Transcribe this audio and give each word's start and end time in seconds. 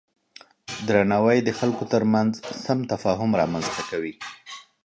درناوی 0.87 1.37
د 1.43 1.49
خلکو 1.59 1.83
ترمنځ 1.93 2.31
سم 2.63 2.79
تفاهم 2.91 3.31
رامنځته 3.41 3.81
کوي. 3.91 4.13